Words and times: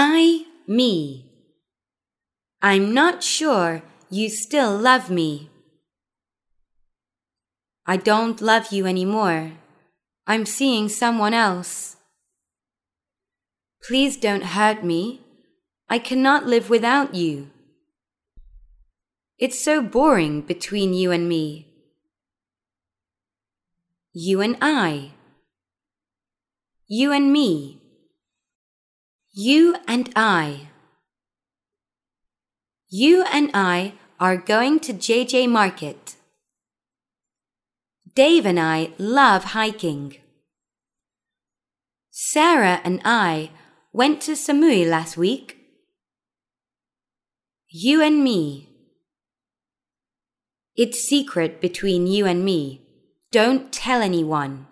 I, 0.00 0.44
me. 0.68 1.26
I'm 2.62 2.94
not 2.94 3.24
sure 3.24 3.82
you 4.08 4.30
still 4.30 4.78
love 4.78 5.10
me. 5.10 5.50
I 7.84 7.96
don't 7.96 8.40
love 8.40 8.70
you 8.70 8.86
anymore. 8.86 9.54
I'm 10.24 10.46
seeing 10.46 10.88
someone 10.88 11.34
else. 11.34 11.96
Please 13.82 14.16
don't 14.16 14.54
hurt 14.54 14.84
me. 14.84 15.22
I 15.90 15.98
cannot 15.98 16.46
live 16.46 16.70
without 16.70 17.16
you. 17.16 17.50
It's 19.36 19.58
so 19.58 19.82
boring 19.82 20.42
between 20.42 20.94
you 20.94 21.10
and 21.10 21.28
me. 21.28 21.74
You 24.12 24.42
and 24.42 24.56
I. 24.62 25.10
You 26.86 27.10
and 27.10 27.32
me. 27.32 27.78
You 29.40 29.76
and 29.86 30.10
I. 30.16 30.66
You 32.88 33.22
and 33.30 33.52
I 33.54 33.92
are 34.18 34.36
going 34.36 34.80
to 34.80 34.92
JJ 34.92 35.48
Market. 35.48 36.16
Dave 38.16 38.44
and 38.44 38.58
I 38.58 38.90
love 38.98 39.54
hiking. 39.54 40.16
Sarah 42.10 42.80
and 42.82 43.00
I 43.04 43.52
went 43.92 44.20
to 44.22 44.32
Samui 44.32 44.84
last 44.90 45.16
week. 45.16 45.56
You 47.68 48.02
and 48.02 48.24
me. 48.24 48.70
It's 50.74 50.98
secret 50.98 51.60
between 51.60 52.08
you 52.08 52.26
and 52.26 52.44
me. 52.44 52.82
Don't 53.30 53.72
tell 53.72 54.02
anyone. 54.02 54.66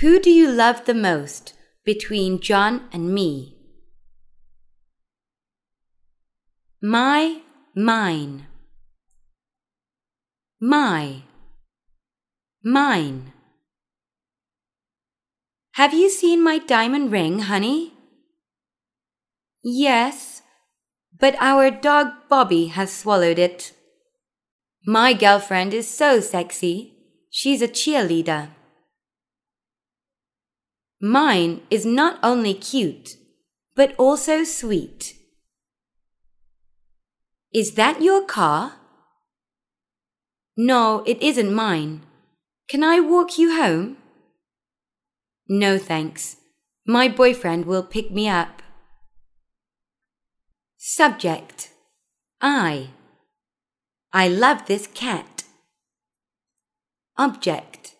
Who 0.00 0.18
do 0.18 0.30
you 0.30 0.50
love 0.50 0.84
the 0.86 0.94
most 0.94 1.54
between 1.84 2.40
John 2.40 2.88
and 2.92 3.12
me? 3.14 3.56
My, 6.80 7.40
mine. 7.74 8.46
My, 10.60 11.22
mine. 12.62 13.32
Have 15.72 15.94
you 15.94 16.10
seen 16.10 16.42
my 16.44 16.58
diamond 16.58 17.10
ring, 17.10 17.40
honey? 17.40 17.94
Yes, 19.64 20.42
but 21.18 21.36
our 21.40 21.70
dog 21.70 22.08
Bobby 22.28 22.66
has 22.66 22.92
swallowed 22.92 23.38
it. 23.38 23.72
My 24.84 25.12
girlfriend 25.12 25.72
is 25.72 25.86
so 25.88 26.20
sexy. 26.20 26.94
She's 27.30 27.62
a 27.62 27.68
cheerleader. 27.68 28.50
Mine 31.04 31.62
is 31.68 31.84
not 31.84 32.20
only 32.22 32.54
cute, 32.54 33.16
but 33.74 33.92
also 33.98 34.44
sweet. 34.44 35.14
Is 37.52 37.74
that 37.74 38.00
your 38.00 38.24
car? 38.24 38.74
No, 40.56 41.02
it 41.04 41.20
isn't 41.20 41.52
mine. 41.52 42.02
Can 42.68 42.84
I 42.84 43.00
walk 43.00 43.36
you 43.36 43.56
home? 43.56 43.96
No, 45.48 45.76
thanks. 45.76 46.36
My 46.86 47.08
boyfriend 47.08 47.66
will 47.66 47.82
pick 47.82 48.12
me 48.12 48.28
up. 48.28 48.62
Subject 50.78 51.70
I. 52.40 52.90
I 54.12 54.28
love 54.28 54.66
this 54.66 54.86
cat. 54.86 55.42
Object 57.18 57.96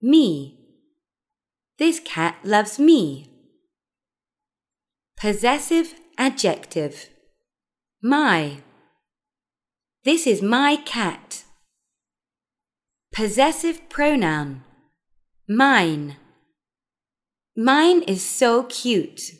Me. 0.00 0.57
This 1.78 2.00
cat 2.00 2.36
loves 2.42 2.78
me. 2.80 3.30
Possessive 5.16 5.94
adjective 6.16 7.08
My. 8.02 8.62
This 10.04 10.26
is 10.26 10.42
my 10.42 10.76
cat. 10.84 11.44
Possessive 13.12 13.88
pronoun 13.88 14.64
Mine. 15.48 16.16
Mine 17.56 18.02
is 18.02 18.24
so 18.24 18.64
cute. 18.64 19.37